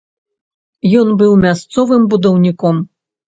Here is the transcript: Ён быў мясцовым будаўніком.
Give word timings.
Ён 1.01 1.07
быў 1.19 1.33
мясцовым 1.43 2.09
будаўніком. 2.13 2.81